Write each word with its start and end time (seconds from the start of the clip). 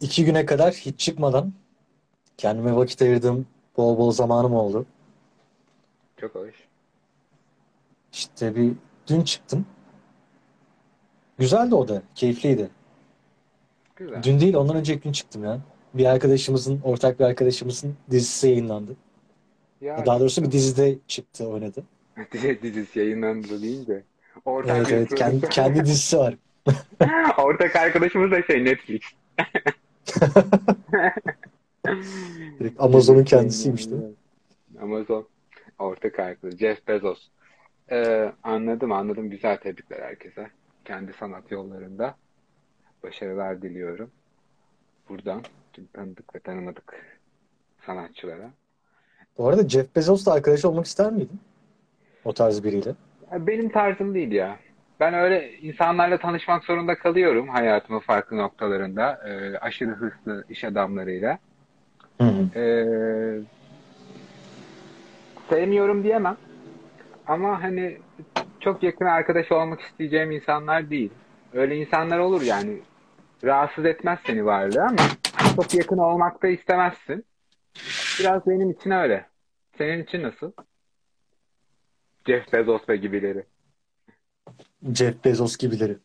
iki 0.00 0.24
güne 0.24 0.46
kadar 0.46 0.74
hiç 0.74 1.00
çıkmadan 1.00 1.52
kendime 2.36 2.76
vakit 2.76 3.02
ayırdığım 3.02 3.46
bol 3.76 3.98
bol 3.98 4.10
zamanım 4.10 4.54
oldu. 4.54 4.86
Çok 6.20 6.34
hoş. 6.34 6.54
İşte 8.12 8.56
bir 8.56 8.72
dün 9.06 9.22
çıktım. 9.22 9.66
Güzeldi 11.38 11.74
o 11.74 11.88
da. 11.88 12.02
Keyifliydi. 12.14 12.70
Güzel. 13.96 14.22
Dün 14.22 14.40
değil 14.40 14.54
ondan 14.54 14.76
önceki 14.76 15.00
gün 15.00 15.12
çıktım 15.12 15.44
ya. 15.44 15.60
Bir 15.94 16.04
arkadaşımızın, 16.04 16.80
ortak 16.84 17.20
bir 17.20 17.24
arkadaşımızın 17.24 17.96
dizisi 18.10 18.48
yayınlandı. 18.48 18.96
Ya 19.80 20.06
Daha 20.06 20.20
doğrusu 20.20 20.42
bir 20.42 20.50
dizide 20.50 20.98
çıktı, 21.08 21.48
oynadı. 21.48 21.84
dizi 22.32 22.62
dizisi 22.62 22.98
yayınlandı 22.98 23.62
deyince. 23.62 24.02
Ortak 24.44 24.76
Evet 24.76 24.92
evet 24.92 25.14
kendi, 25.14 25.48
kendi 25.48 25.84
dizisi 25.84 26.18
var. 26.18 26.34
Ortak 27.38 27.76
arkadaşımız 27.76 28.30
da 28.30 28.42
şey 28.42 28.64
Netflix. 28.64 29.00
Direkt 32.58 32.80
Amazon'un 32.80 33.24
kendisiymiş 33.24 33.90
değil 33.90 34.02
mi? 34.02 34.14
Amazon. 34.80 35.28
Ortak 35.78 36.18
arkadaş. 36.18 36.54
Jeff 36.54 36.88
Bezos. 36.88 37.28
Ee, 37.90 38.32
anladım 38.42 38.92
anladım. 38.92 39.30
Güzel 39.30 39.56
tebrikler 39.56 40.02
herkese. 40.02 40.50
Kendi 40.84 41.12
sanat 41.12 41.50
yollarında. 41.50 42.16
Başarılar 43.02 43.62
diliyorum. 43.62 44.10
Buradan 45.08 45.42
tüm 45.72 45.86
tanıdık 45.86 46.34
ve 46.34 46.40
tanımadık 46.40 47.18
sanatçılara. 47.86 48.50
Bu 49.38 49.48
arada 49.48 49.68
Jeff 49.68 49.96
Bezos'la 49.96 50.32
arkadaş 50.32 50.64
olmak 50.64 50.86
ister 50.86 51.12
miydin? 51.12 51.40
O 52.24 52.32
tarz 52.32 52.64
biriyle. 52.64 52.94
Benim 53.32 53.68
tarzım 53.68 54.14
değil 54.14 54.32
ya. 54.32 54.58
Ben 55.00 55.14
öyle 55.14 55.58
insanlarla 55.58 56.18
tanışmak 56.18 56.64
zorunda 56.64 56.98
kalıyorum 56.98 57.48
hayatımın 57.48 58.00
farklı 58.00 58.36
noktalarında. 58.36 59.20
Ee, 59.28 59.58
aşırı 59.58 59.90
hırslı 59.90 60.44
iş 60.48 60.64
adamlarıyla. 60.64 61.38
Hı 62.20 62.24
hı. 62.24 62.58
Ee, 62.58 63.40
sevmiyorum 65.48 66.04
diyemem. 66.04 66.36
Ama 67.26 67.62
hani 67.62 67.98
çok 68.60 68.82
yakın 68.82 69.04
arkadaş 69.04 69.52
olmak 69.52 69.80
isteyeceğim 69.80 70.30
insanlar 70.30 70.90
değil. 70.90 71.10
Öyle 71.52 71.76
insanlar 71.76 72.18
olur 72.18 72.42
yani. 72.42 72.78
Rahatsız 73.44 73.84
etmez 73.84 74.18
seni 74.26 74.44
varlığı 74.44 74.82
ama 74.82 75.02
çok 75.56 75.74
yakın 75.74 75.98
olmak 75.98 76.42
da 76.42 76.48
istemezsin. 76.48 77.24
Biraz 78.20 78.46
benim 78.46 78.70
için 78.70 78.90
öyle. 78.90 79.26
Senin 79.78 80.02
için 80.02 80.22
nasıl? 80.22 80.52
Jeff 82.26 82.52
Bezos 82.52 82.88
ve 82.88 82.96
gibileri. 82.96 83.44
Jeff 84.94 85.24
Bezos 85.24 85.56
gibileri. 85.56 85.98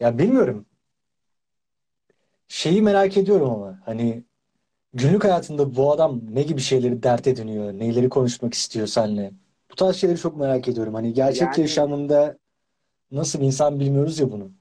Ya 0.00 0.18
bilmiyorum. 0.18 0.66
Şeyi 2.48 2.82
merak 2.82 3.16
ediyorum 3.16 3.50
ama 3.50 3.80
hani 3.84 4.24
günlük 4.94 5.24
hayatında 5.24 5.76
bu 5.76 5.92
adam 5.92 6.20
ne 6.30 6.42
gibi 6.42 6.60
şeyleri 6.60 7.02
dert 7.02 7.26
ediniyor, 7.28 7.72
neyleri 7.72 8.08
konuşmak 8.08 8.54
istiyor 8.54 8.88
seninle. 8.88 9.32
Bu 9.72 9.76
tarz 9.76 9.96
şeyleri 9.96 10.18
çok 10.20 10.36
merak 10.36 10.68
ediyorum. 10.68 10.94
Hani 10.94 11.14
gerçek 11.14 11.40
Yani 11.40 11.60
yaşamında 11.62 12.38
nasıl 13.12 13.40
bir 13.40 13.46
insan 13.46 13.80
bilmiyoruz 13.80 14.20
ya 14.20 14.32
bunu. 14.32 14.52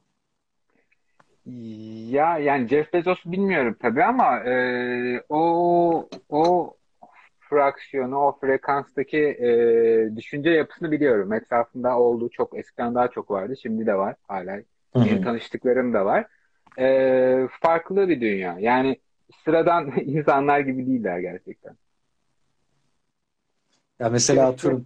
ya 2.11 2.37
yani 2.39 2.67
Jeff 2.67 2.93
Bezos 2.93 3.25
bilmiyorum 3.25 3.77
tabii 3.81 4.03
ama 4.03 4.39
e, 4.43 5.23
o 5.29 6.09
o 6.29 6.73
fraksiyonu, 7.51 8.17
o 8.17 8.37
frekanstaki 8.41 9.17
e, 9.17 9.49
düşünce 10.15 10.49
yapısını 10.49 10.91
biliyorum. 10.91 11.33
Etrafında 11.33 11.99
olduğu 11.99 12.29
çok 12.29 12.57
eskiden 12.57 12.95
daha 12.95 13.07
çok 13.07 13.31
vardı. 13.31 13.53
Şimdi 13.61 13.85
de 13.85 13.95
var 13.95 14.15
hala. 14.27 14.59
Yeni 14.95 15.23
tanıştıklarım 15.23 15.93
da 15.93 16.05
var. 16.05 16.25
E, 16.79 17.47
farklı 17.61 18.09
bir 18.09 18.21
dünya. 18.21 18.57
Yani 18.59 18.99
sıradan 19.45 19.91
insanlar 20.05 20.59
gibi 20.59 20.87
değiller 20.87 21.19
gerçekten. 21.19 21.75
Ya 23.99 24.09
mesela 24.09 24.47
atıyorum 24.47 24.85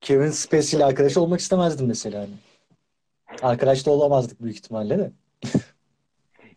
Kevin 0.00 0.30
Spacey 0.30 0.78
ile 0.78 0.84
arkadaş 0.84 1.16
olmak 1.16 1.40
istemezdim 1.40 1.86
mesela 1.86 2.20
hani. 2.20 2.34
Arkadaş 3.42 3.86
da 3.86 3.90
olamazdık 3.90 4.42
büyük 4.42 4.56
ihtimalle 4.56 4.98
de. 4.98 5.12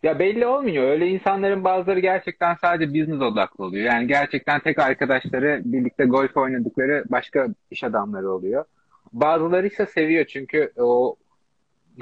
Ya 0.02 0.18
belli 0.18 0.46
olmuyor. 0.46 0.84
Öyle 0.84 1.06
insanların 1.08 1.64
bazıları 1.64 2.00
gerçekten 2.00 2.54
sadece 2.54 2.94
business 2.94 3.22
odaklı 3.22 3.64
oluyor. 3.64 3.84
Yani 3.84 4.06
gerçekten 4.06 4.60
tek 4.60 4.78
arkadaşları 4.78 5.62
birlikte 5.64 6.04
golf 6.04 6.36
oynadıkları 6.36 7.04
başka 7.08 7.46
iş 7.70 7.84
adamları 7.84 8.30
oluyor. 8.30 8.64
Bazıları 9.12 9.66
ise 9.66 9.86
seviyor 9.86 10.24
çünkü 10.24 10.72
o 10.76 11.16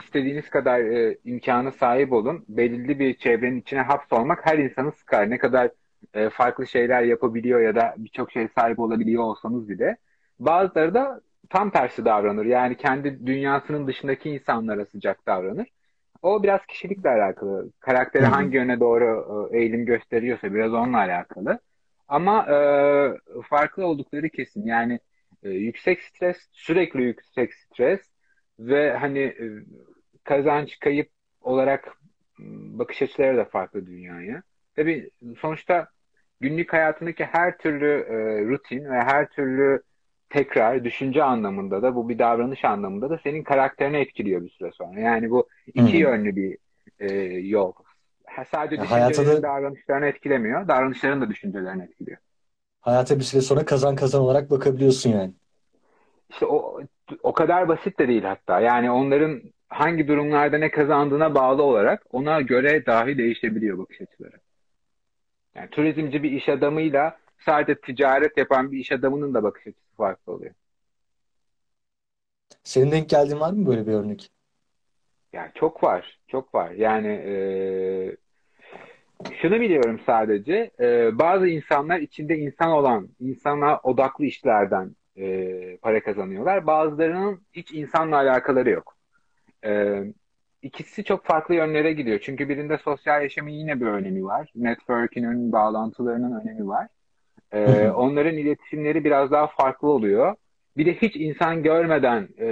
istediğiniz 0.02 0.50
kadar 0.50 0.80
e, 0.80 1.18
imkanı 1.24 1.72
sahip 1.72 2.12
olun. 2.12 2.44
Belirli 2.48 2.98
bir 2.98 3.14
çevrenin 3.18 3.60
içine 3.60 3.80
hapsolmak 3.80 4.46
her 4.46 4.58
insanı 4.58 4.92
sıkar. 4.92 5.30
Ne 5.30 5.38
kadar 5.38 5.70
e, 6.14 6.30
farklı 6.30 6.66
şeyler 6.66 7.02
yapabiliyor 7.02 7.60
ya 7.60 7.74
da 7.74 7.94
birçok 7.96 8.32
şey 8.32 8.48
sahip 8.48 8.78
olabiliyor 8.78 9.22
olsanız 9.22 9.68
bile. 9.68 9.96
Bazıları 10.40 10.94
da 10.94 11.20
tam 11.50 11.70
tersi 11.70 12.04
davranır. 12.04 12.44
Yani 12.44 12.76
kendi 12.76 13.26
dünyasının 13.26 13.86
dışındaki 13.86 14.30
insanlara 14.30 14.86
sıcak 14.86 15.26
davranır. 15.26 15.66
O 16.22 16.42
biraz 16.42 16.66
kişilikle 16.66 17.10
alakalı. 17.10 17.70
Karakteri 17.80 18.24
hangi 18.24 18.56
yöne 18.56 18.80
doğru 18.80 19.48
e, 19.52 19.58
eğilim 19.58 19.86
gösteriyorsa 19.86 20.54
biraz 20.54 20.72
onunla 20.74 20.98
alakalı. 20.98 21.58
Ama 22.08 22.46
e, 22.46 22.56
farklı 23.42 23.86
oldukları 23.86 24.28
kesin. 24.28 24.66
Yani 24.66 25.00
e, 25.42 25.50
yüksek 25.50 26.02
stres, 26.02 26.36
sürekli 26.52 27.02
yüksek 27.02 27.54
stres 27.54 28.00
ve 28.58 28.96
hani 28.96 29.18
e, 29.18 29.44
kazanç 30.24 30.78
kayıp 30.78 31.10
olarak 31.40 31.88
bakış 32.78 33.02
açıları 33.02 33.36
da 33.36 33.44
farklı 33.44 33.86
dünyaya. 33.86 34.42
Tabii 34.76 35.10
sonuçta 35.40 35.88
günlük 36.40 36.72
hayatındaki 36.72 37.24
her 37.24 37.58
türlü 37.58 37.90
e, 37.90 38.44
rutin 38.44 38.84
ve 38.84 39.00
her 39.00 39.28
türlü 39.28 39.82
tekrar 40.30 40.84
düşünce 40.84 41.22
anlamında 41.24 41.82
da 41.82 41.94
bu 41.94 42.08
bir 42.08 42.18
davranış 42.18 42.64
anlamında 42.64 43.10
da 43.10 43.18
senin 43.24 43.42
karakterini 43.44 43.96
etkiliyor 43.96 44.42
bir 44.42 44.50
süre 44.50 44.72
sonra. 44.72 45.00
Yani 45.00 45.30
bu 45.30 45.48
iki 45.74 45.96
hı. 45.96 45.96
yönlü 45.96 46.36
bir 46.36 46.58
e, 46.98 47.12
yol. 47.38 47.72
Ha, 48.26 48.44
sadece 48.44 48.76
Ya 48.76 48.84
hayata 48.90 49.26
düşüncelerin 49.26 49.42
da 49.42 49.42
davranışlarını 49.42 50.06
etkilemiyor, 50.06 50.68
davranışların 50.68 51.20
da 51.20 51.30
düşüncelerini 51.30 51.82
etkiliyor. 51.82 52.18
hayata 52.80 53.18
bir 53.18 53.24
süre 53.24 53.40
sonra 53.42 53.64
kazan 53.64 53.96
kazan 53.96 54.20
olarak 54.22 54.50
bakabiliyorsun 54.50 55.10
yani. 55.10 55.34
İşte 56.30 56.46
o 56.46 56.80
o 57.22 57.32
kadar 57.32 57.68
basit 57.68 57.98
de 57.98 58.08
değil 58.08 58.22
hatta. 58.24 58.60
Yani 58.60 58.90
onların 58.90 59.42
hangi 59.68 60.08
durumlarda 60.08 60.58
ne 60.58 60.70
kazandığına 60.70 61.34
bağlı 61.34 61.62
olarak 61.62 62.02
ona 62.14 62.40
göre 62.40 62.86
dahi 62.86 63.18
değişebiliyor 63.18 63.78
bakış 63.78 64.00
açıları. 64.00 64.36
Yani 65.54 65.70
turizmci 65.70 66.22
bir 66.22 66.30
iş 66.32 66.48
adamıyla 66.48 67.18
sadece 67.38 67.80
ticaret 67.80 68.36
yapan 68.36 68.72
bir 68.72 68.78
iş 68.78 68.92
adamının 68.92 69.34
da 69.34 69.42
bakış 69.42 69.66
açısı 69.66 69.96
farklı 69.96 70.32
oluyor. 70.32 70.54
Senin 72.64 72.90
denk 72.90 73.08
geldiğin 73.08 73.40
var 73.40 73.52
mı 73.52 73.66
böyle 73.66 73.86
bir 73.86 73.92
örnek? 73.92 74.30
Yani 75.32 75.50
çok 75.54 75.82
var, 75.82 76.18
çok 76.28 76.54
var. 76.54 76.70
Yani 76.70 77.08
e, 77.08 77.36
şunu 79.42 79.60
biliyorum 79.60 80.00
sadece, 80.06 80.70
e, 80.80 81.18
bazı 81.18 81.48
insanlar 81.48 81.98
içinde 82.00 82.38
insan 82.38 82.72
olan, 82.72 83.08
insana 83.20 83.78
odaklı 83.82 84.24
işlerden 84.24 84.96
e, 85.16 85.76
para 85.76 86.02
kazanıyorlar. 86.02 86.66
Bazılarının 86.66 87.40
hiç 87.52 87.72
insanla 87.72 88.16
alakaları 88.16 88.70
yok. 88.70 88.96
E, 89.64 90.02
ikisi 90.62 91.04
çok 91.04 91.24
farklı 91.24 91.54
yönlere 91.54 91.92
gidiyor. 91.92 92.18
Çünkü 92.22 92.48
birinde 92.48 92.78
sosyal 92.78 93.22
yaşamın 93.22 93.50
yine 93.50 93.80
bir 93.80 93.86
önemi 93.86 94.24
var. 94.24 94.52
Network'ünün, 94.54 95.52
bağlantılarının 95.52 96.40
önemi 96.40 96.68
var. 96.68 96.88
Hı. 97.52 97.92
onların 97.96 98.36
iletişimleri 98.36 99.04
biraz 99.04 99.30
daha 99.30 99.46
farklı 99.46 99.88
oluyor. 99.88 100.34
Bir 100.76 100.86
de 100.86 100.94
hiç 100.94 101.16
insan 101.16 101.62
görmeden 101.62 102.28
e, 102.36 102.46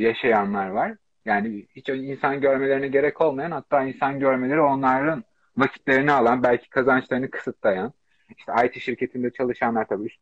yaşayanlar 0.00 0.68
var. 0.68 0.94
Yani 1.24 1.66
hiç 1.76 1.88
insan 1.88 2.40
görmelerine 2.40 2.88
gerek 2.88 3.20
olmayan 3.20 3.50
hatta 3.50 3.82
insan 3.82 4.20
görmeleri 4.20 4.60
onların 4.60 5.24
vakitlerini 5.56 6.12
alan, 6.12 6.42
belki 6.42 6.70
kazançlarını 6.70 7.30
kısıtlayan. 7.30 7.92
İşte 8.38 8.52
IT 8.66 8.80
şirketinde 8.82 9.30
çalışanlar 9.30 9.86
tabii 9.88 10.04
üst 10.06 10.20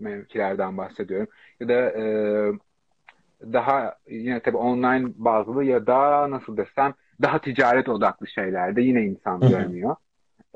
mevkilerden 0.00 0.76
bahsediyorum. 0.76 1.28
Ya 1.60 1.68
da 1.68 1.74
e, 1.74 2.04
daha 3.42 3.96
yine 4.08 4.40
tabii 4.40 4.56
online 4.56 5.08
bazlı 5.16 5.64
ya 5.64 5.86
da 5.86 6.30
nasıl 6.30 6.56
desem 6.56 6.94
daha 7.22 7.38
ticaret 7.38 7.88
odaklı 7.88 8.26
şeylerde 8.26 8.82
yine 8.82 9.02
insan 9.02 9.40
görmüyor. 9.40 9.96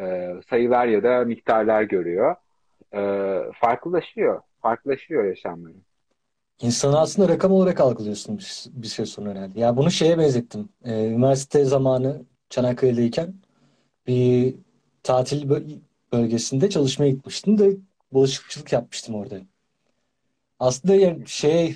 E, 0.01 0.35
sayılar 0.51 0.87
ya 0.87 1.03
da 1.03 1.25
miktarlar 1.25 1.83
görüyor 1.83 2.37
e, 2.95 2.99
farklılaşıyor. 3.61 4.43
Farklılaşıyor 4.63 5.25
yaşamları. 5.25 5.75
İnsanı 6.61 6.99
aslında 7.01 7.29
rakam 7.29 7.53
olarak 7.53 7.81
algılıyorsun 7.81 8.39
bir, 8.73 8.89
süre 8.89 9.07
sonra 9.07 9.31
herhalde. 9.31 9.61
Ya 9.61 9.77
bunu 9.77 9.91
şeye 9.91 10.19
benzettim. 10.19 10.69
Ee, 10.85 11.07
üniversite 11.07 11.65
zamanı 11.65 12.25
Çanakkale'deyken 12.51 13.35
bir 14.07 14.57
tatil 15.03 15.43
bö- 15.51 15.81
bölgesinde 16.13 16.71
çalışmaya 16.71 17.11
gitmiştim 17.11 17.59
de 17.59 17.77
bulaşıkçılık 18.13 18.73
yapmıştım 18.75 19.15
orada. 19.15 19.41
Aslında 20.59 20.95
yani 20.95 21.29
şeye 21.29 21.75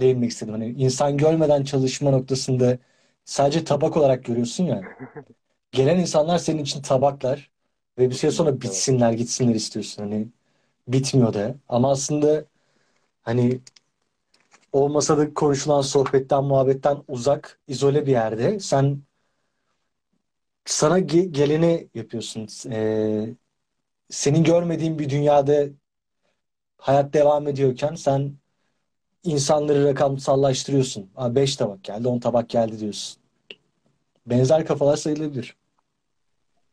değinmek 0.00 0.30
istedim. 0.30 0.52
Hani 0.54 0.66
insan 0.70 1.16
görmeden 1.16 1.64
çalışma 1.64 2.10
noktasında 2.10 2.78
sadece 3.24 3.64
tabak 3.64 3.96
olarak 3.96 4.24
görüyorsun 4.24 4.64
ya. 4.64 4.86
gelen 5.72 5.98
insanlar 6.00 6.38
senin 6.38 6.62
için 6.62 6.82
tabaklar 6.82 7.52
ve 7.98 8.10
bir 8.10 8.14
süre 8.14 8.30
sonra 8.30 8.60
bitsinler, 8.60 9.12
gitsinler 9.12 9.54
istiyorsun. 9.54 10.02
Hani 10.02 10.28
bitmiyor 10.88 11.34
da. 11.34 11.54
Ama 11.68 11.90
aslında 11.90 12.44
hani 13.22 13.60
o 14.72 14.88
masada 14.88 15.34
konuşulan 15.34 15.80
sohbetten, 15.80 16.44
muhabbetten 16.44 17.04
uzak, 17.08 17.60
izole 17.68 18.06
bir 18.06 18.10
yerde 18.12 18.60
sen 18.60 19.02
sana 20.64 20.98
ge- 21.00 21.32
geleni 21.32 21.88
yapıyorsun. 21.94 22.48
Ee, 22.72 23.34
senin 24.10 24.44
görmediğin 24.44 24.98
bir 24.98 25.10
dünyada 25.10 25.68
hayat 26.78 27.12
devam 27.14 27.48
ediyorken 27.48 27.94
sen 27.94 28.34
insanları 29.24 29.84
rakamsallaştırıyorsun. 29.84 31.10
Aa, 31.16 31.34
5 31.34 31.56
tabak 31.56 31.84
geldi, 31.84 32.08
10 32.08 32.20
tabak 32.20 32.50
geldi 32.50 32.80
diyorsun. 32.80 33.22
Benzer 34.26 34.66
kafalar 34.66 34.96
sayılabilir. 34.96 35.56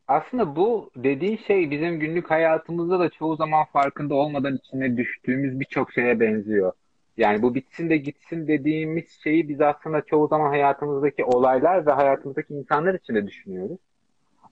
Aslında 0.08 0.56
bu 0.56 0.92
dediğin 0.96 1.38
şey 1.38 1.72
bizim 1.72 2.00
günlük 2.00 2.32
hayatımızda 2.32 3.00
da 3.00 3.10
çoğu 3.10 3.36
zaman 3.36 3.66
farkında 3.66 4.16
olmadan 4.16 4.56
içine 4.56 4.98
düştüğümüz 4.98 5.60
birçok 5.60 5.94
şeye 5.94 6.20
benziyor. 6.20 6.72
Yani 7.18 7.42
bu 7.42 7.56
bitsin 7.56 7.90
de 7.90 7.98
gitsin 7.98 8.48
dediğimiz 8.48 9.10
şeyi 9.24 9.50
biz 9.50 9.62
aslında 9.62 10.02
çoğu 10.02 10.28
zaman 10.28 10.50
hayatımızdaki 10.50 11.26
olaylar 11.26 11.86
ve 11.86 11.92
hayatımızdaki 11.92 12.54
insanlar 12.54 12.94
için 12.94 13.16
de 13.16 13.28
düşünüyoruz. 13.28 13.78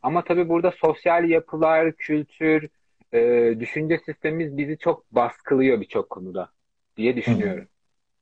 Ama 0.04 0.24
tabii 0.24 0.50
burada 0.50 0.72
sosyal 0.72 1.30
yapılar, 1.30 1.92
kültür, 1.94 2.70
e, 3.14 3.54
düşünce 3.60 4.00
sistemimiz 4.06 4.58
bizi 4.58 4.78
çok 4.78 5.12
baskılıyor 5.12 5.82
birçok 5.82 6.10
konuda 6.10 6.50
diye 6.98 7.16
düşünüyorum. 7.16 7.68